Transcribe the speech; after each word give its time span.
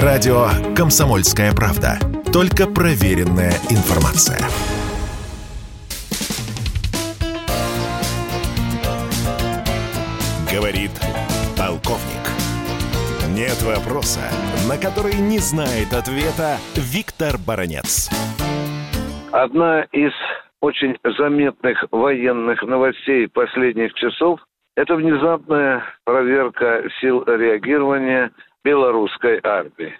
Радио 0.00 0.46
«Комсомольская 0.74 1.52
правда». 1.52 1.98
Только 2.32 2.64
проверенная 2.64 3.52
информация. 3.68 4.38
Говорит 10.50 10.92
полковник. 11.58 12.24
Нет 13.36 13.60
вопроса, 13.60 14.20
на 14.66 14.78
который 14.78 15.12
не 15.12 15.36
знает 15.36 15.92
ответа 15.92 16.56
Виктор 16.74 17.36
Баранец. 17.36 18.08
Одна 19.30 19.82
из 19.92 20.12
очень 20.62 20.96
заметных 21.18 21.84
военных 21.90 22.62
новостей 22.62 23.28
последних 23.28 23.92
часов– 23.92 24.40
это 24.74 24.96
внезапная 24.96 25.82
проверка 26.06 26.82
сил 26.98 27.24
реагирования 27.26 28.30
белорусской 28.64 29.40
армии. 29.42 29.96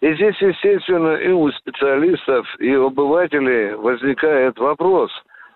И 0.00 0.14
здесь, 0.14 0.40
естественно, 0.40 1.16
и 1.16 1.30
у 1.30 1.50
специалистов, 1.52 2.46
и 2.58 2.74
у 2.74 2.86
обывателей 2.86 3.74
возникает 3.74 4.58
вопрос, 4.58 5.10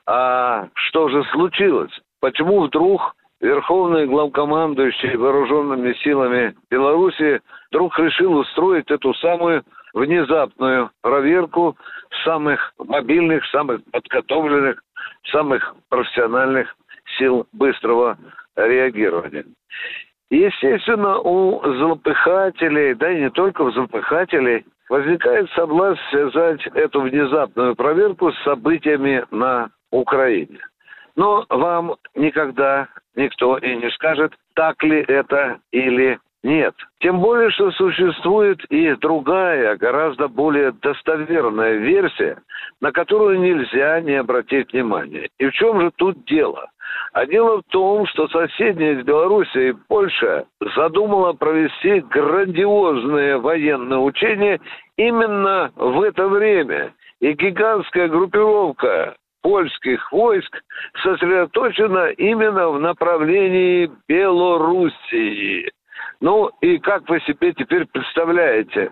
а 0.06 0.68
что 0.74 1.08
же 1.08 1.24
случилось? 1.32 1.92
Почему 2.20 2.62
вдруг 2.62 3.14
Верховный 3.42 4.06
главкомандующий 4.06 5.16
вооруженными 5.16 5.94
силами 5.94 6.54
Беларуси 6.70 7.40
вдруг 7.70 7.98
решил 7.98 8.34
устроить 8.34 8.88
эту 8.88 9.12
самую 9.14 9.64
внезапную 9.94 10.90
проверку 11.02 11.76
самых 12.24 12.72
мобильных, 12.78 13.44
самых 13.46 13.80
подготовленных, 13.90 14.80
самых 15.32 15.74
профессиональных 15.88 16.72
сил 17.18 17.48
быстрого 17.52 18.16
реагирования. 18.54 19.44
Естественно, 20.32 21.18
у 21.18 21.60
злопыхателей, 21.62 22.94
да 22.94 23.10
и 23.12 23.20
не 23.20 23.30
только 23.30 23.60
у 23.60 23.70
злопыхателей, 23.70 24.64
возникает 24.88 25.50
соблазн 25.50 26.00
связать 26.08 26.66
эту 26.68 27.02
внезапную 27.02 27.76
проверку 27.76 28.32
с 28.32 28.42
событиями 28.42 29.26
на 29.30 29.68
Украине. 29.90 30.58
Но 31.16 31.44
вам 31.50 31.96
никогда 32.14 32.88
никто 33.14 33.58
и 33.58 33.76
не 33.76 33.90
скажет, 33.90 34.32
так 34.54 34.82
ли 34.82 35.04
это 35.06 35.58
или 35.70 36.18
нет. 36.42 36.74
Тем 37.00 37.20
более, 37.20 37.50
что 37.50 37.70
существует 37.72 38.64
и 38.70 38.94
другая, 38.94 39.76
гораздо 39.76 40.28
более 40.28 40.72
достоверная 40.72 41.74
версия, 41.74 42.38
на 42.80 42.90
которую 42.90 43.38
нельзя 43.38 44.00
не 44.00 44.14
обратить 44.14 44.72
внимания. 44.72 45.28
И 45.38 45.46
в 45.46 45.52
чем 45.52 45.82
же 45.82 45.90
тут 45.96 46.24
дело? 46.24 46.70
А 47.12 47.26
дело 47.26 47.58
в 47.58 47.64
том, 47.70 48.06
что 48.06 48.26
соседняя 48.28 49.00
с 49.00 49.04
Белоруссией 49.04 49.74
Польша 49.88 50.46
задумала 50.74 51.34
провести 51.34 52.00
грандиозные 52.00 53.36
военные 53.36 53.98
учения 53.98 54.58
именно 54.96 55.70
в 55.76 56.00
это 56.00 56.26
время. 56.26 56.94
И 57.20 57.32
гигантская 57.34 58.08
группировка 58.08 59.14
польских 59.42 60.10
войск 60.10 60.62
сосредоточена 61.02 62.10
именно 62.12 62.70
в 62.70 62.80
направлении 62.80 63.90
Белоруссии. 64.08 65.70
Ну 66.20 66.50
и 66.62 66.78
как 66.78 67.08
вы 67.10 67.20
себе 67.20 67.52
теперь 67.52 67.84
представляете, 67.86 68.90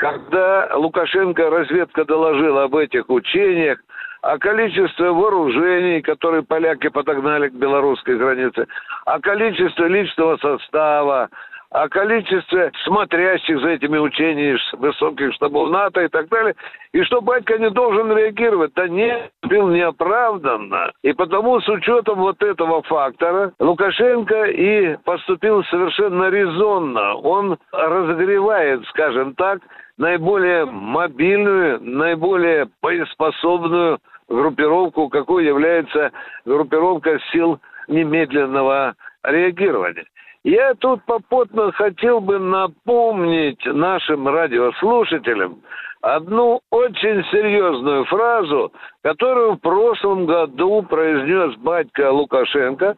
когда 0.00 0.70
Лукашенко 0.76 1.50
разведка 1.50 2.06
доложила 2.06 2.64
об 2.64 2.74
этих 2.74 3.10
учениях, 3.10 3.78
о 4.22 4.38
количестве 4.38 5.10
вооружений, 5.10 6.00
которые 6.00 6.42
поляки 6.42 6.88
подогнали 6.88 7.48
к 7.48 7.52
белорусской 7.52 8.16
границе, 8.16 8.66
о 9.04 9.20
количестве 9.20 9.88
личного 9.88 10.38
состава, 10.38 11.28
о 11.70 11.88
количестве 11.88 12.72
смотрящих 12.84 13.60
за 13.60 13.70
этими 13.70 13.98
учениями 13.98 14.58
высоких 14.72 15.32
штабов 15.34 15.70
НАТО 15.70 16.02
и 16.02 16.08
так 16.08 16.28
далее, 16.28 16.54
и 16.92 17.02
что 17.04 17.20
батька 17.20 17.58
не 17.58 17.70
должен 17.70 18.16
реагировать. 18.16 18.72
Да 18.74 18.88
нет, 18.88 19.30
был 19.42 19.68
неоправданно. 19.68 20.92
И 21.02 21.12
потому 21.12 21.60
с 21.60 21.68
учетом 21.68 22.18
вот 22.18 22.42
этого 22.42 22.82
фактора 22.82 23.52
Лукашенко 23.60 24.46
и 24.46 24.96
поступил 25.04 25.62
совершенно 25.64 26.28
резонно. 26.28 27.14
Он 27.14 27.56
разогревает, 27.72 28.84
скажем 28.88 29.34
так, 29.34 29.60
наиболее 29.96 30.64
мобильную, 30.64 31.80
наиболее 31.80 32.68
боеспособную 32.82 33.98
группировку, 34.28 35.08
какой 35.08 35.44
является 35.44 36.10
группировка 36.44 37.18
сил 37.32 37.60
немедленного 37.86 38.94
реагирования. 39.22 40.06
Я 40.42 40.74
тут 40.74 41.04
попутно 41.04 41.70
хотел 41.72 42.20
бы 42.20 42.38
напомнить 42.38 43.64
нашим 43.66 44.26
радиослушателям 44.26 45.60
одну 46.00 46.60
очень 46.70 47.22
серьезную 47.30 48.06
фразу, 48.06 48.72
которую 49.02 49.52
в 49.52 49.60
прошлом 49.60 50.24
году 50.24 50.82
произнес 50.82 51.54
батька 51.56 52.10
Лукашенко, 52.10 52.96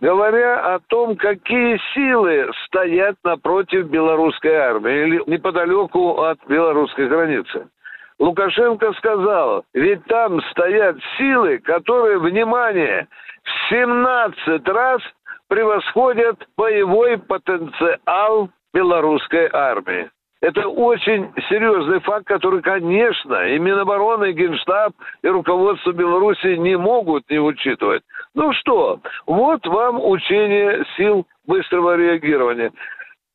говоря 0.00 0.74
о 0.74 0.80
том, 0.80 1.16
какие 1.16 1.80
силы 1.94 2.50
стоят 2.66 3.14
напротив 3.22 3.88
белорусской 3.88 4.54
армии 4.54 5.06
или 5.06 5.22
неподалеку 5.30 6.20
от 6.22 6.38
белорусской 6.48 7.06
границы. 7.06 7.68
Лукашенко 8.18 8.92
сказал, 8.94 9.64
ведь 9.72 10.04
там 10.06 10.40
стоят 10.50 10.96
силы, 11.16 11.58
которые, 11.58 12.18
внимание, 12.18 13.08
в 13.42 13.70
17 13.70 14.68
раз 14.68 15.00
превосходят 15.52 16.38
боевой 16.56 17.18
потенциал 17.18 18.48
белорусской 18.72 19.50
армии. 19.52 20.08
Это 20.40 20.66
очень 20.66 21.30
серьезный 21.50 22.00
факт, 22.00 22.26
который, 22.26 22.62
конечно, 22.62 23.34
и 23.46 23.58
Минобороны, 23.58 24.30
и 24.30 24.32
Генштаб, 24.32 24.94
и 25.20 25.28
руководство 25.28 25.92
Беларуси 25.92 26.56
не 26.56 26.78
могут 26.78 27.28
не 27.28 27.38
учитывать. 27.38 28.02
Ну 28.34 28.54
что, 28.54 29.00
вот 29.26 29.66
вам 29.66 30.02
учение 30.02 30.86
сил 30.96 31.26
быстрого 31.46 31.96
реагирования. 31.96 32.72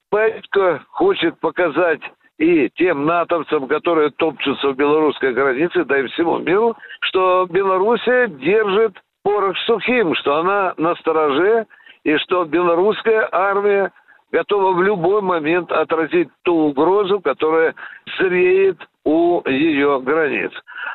Петька 0.09 0.81
хочет 0.89 1.39
показать 1.39 2.01
и 2.39 2.67
тем 2.77 3.05
натовцам, 3.05 3.67
которые 3.67 4.09
топчутся 4.09 4.69
в 4.69 4.75
белорусской 4.75 5.33
границе, 5.33 5.85
да 5.85 5.99
и 5.99 6.07
всему 6.07 6.39
миру, 6.39 6.75
что 7.01 7.45
Белоруссия 7.45 8.27
держит 8.27 8.97
порох 9.23 9.55
сухим, 9.67 10.15
что 10.15 10.37
она 10.37 10.73
на 10.77 10.95
стороже 10.95 11.67
и 12.07 12.17
что 12.19 12.45
белорусская 12.45 13.27
армия 13.33 13.91
готова 14.31 14.71
в 14.71 14.81
любой 14.81 15.21
момент 15.21 15.69
отразить 15.73 16.29
ту 16.43 16.69
угрозу, 16.69 17.19
которая 17.19 17.75
зреет 18.17 18.77
у 19.03 19.41
ее 19.45 19.99
границ. 19.99 20.51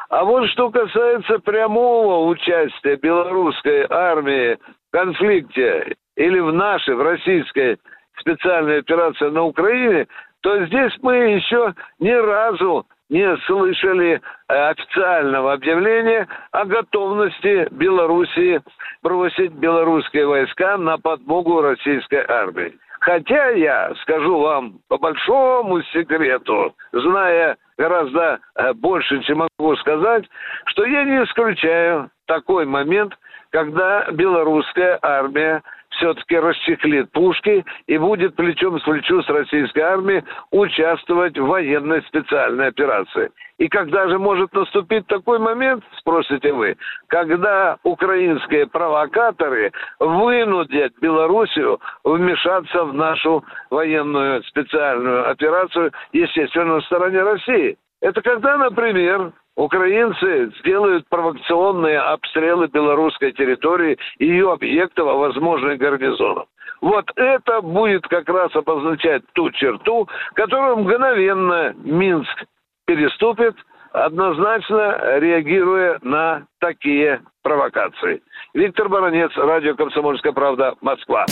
А 0.09 0.25
вот 0.25 0.49
что 0.49 0.71
касается 0.71 1.39
прямого 1.41 2.29
участия 2.31 2.97
белорусской 2.97 3.87
армии 3.91 4.55
в 4.55 4.93
конфликте 4.93 5.97
или 6.17 6.39
в 6.41 6.51
нашей, 6.51 6.95
в 6.95 7.03
российской 7.03 7.77
специальной 8.19 8.79
операции 8.79 9.29
на 9.29 9.45
Украине, 9.45 10.07
то 10.41 10.65
здесь 10.65 10.93
мы 11.03 11.15
еще 11.15 11.75
ни 11.99 12.11
разу 12.11 12.87
не 13.13 13.37
слышали 13.47 14.21
официального 14.49 15.53
объявления 15.53 16.27
о 16.51 16.65
готовности 16.65 17.69
Белоруссии 17.71 18.61
бросить 19.03 19.53
белорусские 19.53 20.27
войска 20.27 20.79
на 20.79 20.97
подмогу 20.97 21.61
российской 21.61 22.25
армии. 22.27 22.75
Хотя 23.01 23.51
я 23.51 23.93
скажу 24.03 24.39
вам 24.39 24.79
по 24.89 24.97
большому 24.97 25.83
секрету, 25.93 26.75
зная 26.93 27.57
гораздо 27.77 28.39
э, 28.55 28.73
больше, 28.75 29.21
чем 29.25 29.47
могу 29.59 29.77
сказать, 29.77 30.25
что 30.67 30.85
я 30.87 31.05
не 31.05 31.25
исключаю 31.25 32.11
такой 32.27 32.65
момент, 32.65 33.13
когда 33.51 34.11
белорусская 34.13 34.99
армия 35.03 35.63
все-таки 35.93 36.37
расчехлит 36.37 37.11
пушки 37.13 37.65
и 37.87 37.99
будет 37.99 38.37
плечом 38.37 38.81
с 38.81 38.83
плечу 38.83 39.23
с 39.23 39.29
российской 39.29 39.81
армией 39.81 40.25
участвовать 40.51 41.39
в 41.39 41.47
военной 41.47 42.03
специальной 42.03 42.69
операции. 42.69 43.31
И 43.59 43.69
когда 43.69 44.09
же 44.09 44.19
может 44.19 44.53
наступить 44.53 45.07
такой 45.07 45.39
момент, 45.39 45.85
спросите 45.99 46.53
вы, 46.53 46.77
когда 47.09 47.77
украинские 47.85 48.67
провокаторы 48.67 49.73
вынудят 50.01 50.93
Белоруссию 51.01 51.81
вмешаться 52.05 52.85
в 52.85 52.95
нашу 52.95 53.45
военную 53.71 54.43
специальную 54.45 55.31
операцию, 55.31 55.93
естественно, 56.13 56.77
на 56.77 56.81
стороне 56.83 57.23
России. 57.23 57.77
Это 58.01 58.21
когда, 58.21 58.59
например, 58.59 59.33
Украинцы 59.57 60.51
сделают 60.61 61.07
провокационные 61.09 61.99
обстрелы 61.99 62.69
белорусской 62.69 63.33
территории 63.33 63.99
и 64.19 64.27
ее 64.27 64.53
объектов, 64.53 65.09
а 65.09 65.15
возможно 65.15 65.71
и 65.71 65.77
гарнизонов. 65.77 66.47
Вот 66.81 67.05
это 67.17 67.61
будет 67.61 68.07
как 68.09 68.29
раз 68.29 68.55
обозначать 68.57 69.23
ту 69.35 69.51
черту, 69.51 70.09
которую 70.35 70.79
мгновенно 70.79 71.75
Минск 71.77 72.45
переступит, 72.87 73.55
однозначно 73.93 75.19
реагируя 75.19 75.99
на 76.03 76.47
такие 76.59 77.21
провокации. 77.43 78.23
Виктор 78.55 78.89
Баранец, 78.89 79.31
радио 79.37 79.75
«Комсомольская 79.77 80.33
правда», 80.33 80.75
Москва. 80.81 81.27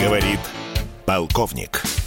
Говорит 0.00 0.40
полковник. 1.06 1.97